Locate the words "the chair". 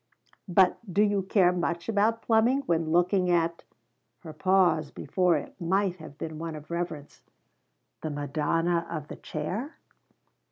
9.09-9.77